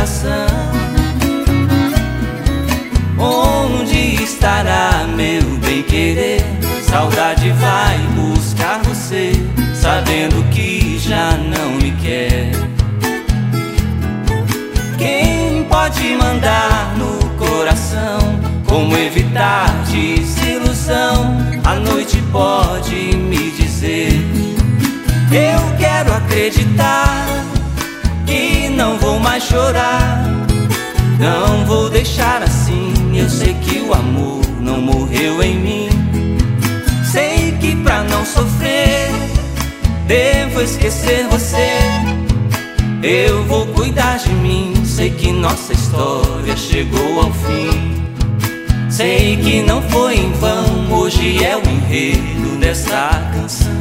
coração. 0.00 0.46
Onde 3.18 4.22
estará 4.22 5.06
meu 5.14 5.42
bem 5.58 5.82
querer? 5.82 6.42
Saudade 6.82 7.50
vai 7.50 7.98
buscar 8.16 8.80
você, 8.82 9.32
sabendo 9.74 10.42
que 10.50 10.98
já 10.98 11.32
não 11.36 11.72
me 11.72 11.92
quer. 11.92 12.50
Quem 14.96 15.64
pode 15.64 16.16
mandar 16.16 16.96
no 16.96 17.18
coração? 17.36 18.40
Como 18.66 18.96
evitar 18.96 19.68
desilusão? 19.84 21.36
A 21.62 21.74
noite 21.74 22.22
pode 22.32 23.16
me 23.16 23.50
dizer. 23.50 24.12
Eu 25.30 25.78
quero 25.78 26.12
acreditar 26.14 27.49
não 28.80 28.96
vou 28.96 29.18
mais 29.18 29.44
chorar. 29.44 30.24
Não 31.18 31.66
vou 31.66 31.90
deixar 31.90 32.42
assim. 32.42 32.94
Eu 33.14 33.28
sei 33.28 33.52
que 33.52 33.78
o 33.80 33.92
amor 33.92 34.40
não 34.58 34.80
morreu 34.80 35.42
em 35.42 35.58
mim. 35.58 35.88
Sei 37.04 37.52
que 37.60 37.76
pra 37.76 38.02
não 38.04 38.24
sofrer, 38.24 39.10
devo 40.06 40.62
esquecer 40.62 41.26
você. 41.28 41.78
Eu 43.02 43.44
vou 43.44 43.66
cuidar 43.66 44.16
de 44.16 44.30
mim. 44.30 44.72
Sei 44.86 45.10
que 45.10 45.30
nossa 45.30 45.74
história 45.74 46.56
chegou 46.56 47.20
ao 47.20 47.32
fim. 47.32 48.02
Sei 48.88 49.36
que 49.36 49.60
não 49.62 49.82
foi 49.90 50.16
em 50.16 50.32
vão. 50.32 50.98
Hoje 50.98 51.44
é 51.44 51.54
o 51.54 51.68
enredo 51.68 52.56
dessa 52.58 53.10
canção. 53.34 53.79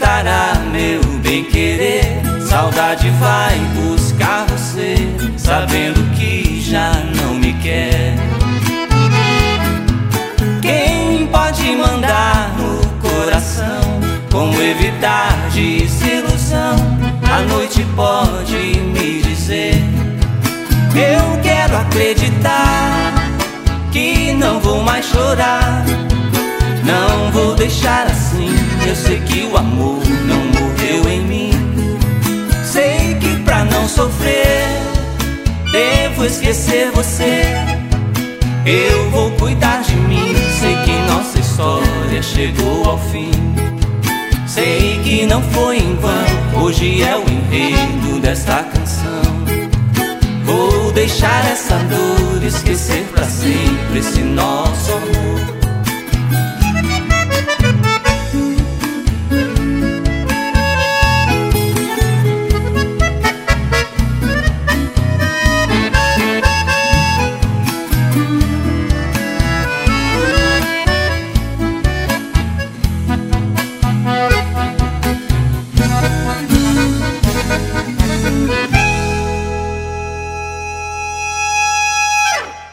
Estará 0.00 0.54
meu 0.72 1.02
bem-querer? 1.18 2.22
Saudade 2.40 3.10
vai 3.20 3.58
buscar 3.74 4.46
você, 4.46 4.94
sabendo 5.36 6.02
que 6.16 6.58
já 6.58 6.90
não 7.16 7.34
me 7.34 7.52
quer. 7.52 8.14
Quem 10.62 11.26
pode 11.26 11.76
mandar 11.76 12.54
no 12.56 12.80
coração? 12.98 14.00
Como 14.32 14.60
evitar 14.62 15.36
desilusão? 15.52 16.76
A 17.30 17.42
noite 17.42 17.84
pode 17.94 18.56
me 18.56 19.20
eu 20.92 21.40
quero 21.42 21.76
acreditar 21.76 23.12
que 23.92 24.32
não 24.32 24.60
vou 24.60 24.82
mais 24.82 25.06
chorar. 25.06 25.84
Não 26.84 27.30
vou 27.30 27.54
deixar 27.54 28.06
assim. 28.06 28.59
Eu 28.90 28.96
sei 28.96 29.20
que 29.20 29.44
o 29.44 29.56
amor 29.56 30.02
não 30.26 30.46
morreu 30.46 31.08
em 31.08 31.20
mim. 31.20 31.52
Sei 32.64 33.14
que 33.20 33.36
pra 33.44 33.64
não 33.64 33.88
sofrer, 33.88 34.66
devo 35.70 36.24
esquecer 36.24 36.90
você. 36.90 37.44
Eu 38.66 39.08
vou 39.10 39.30
cuidar 39.38 39.82
de 39.82 39.94
mim. 39.94 40.34
Sei 40.58 40.74
que 40.78 40.90
nossa 41.08 41.38
história 41.38 42.20
chegou 42.20 42.84
ao 42.90 42.98
fim. 42.98 43.30
Sei 44.48 44.98
que 45.04 45.24
não 45.24 45.40
foi 45.40 45.78
em 45.78 45.94
vão. 45.94 46.64
Hoje 46.64 47.00
é 47.00 47.16
o 47.16 47.22
enredo 47.30 48.18
desta 48.20 48.64
canção. 48.64 49.22
Vou 50.44 50.90
deixar 50.90 51.44
essa 51.46 51.76
dor 51.76 52.42
esquecer 52.44 53.06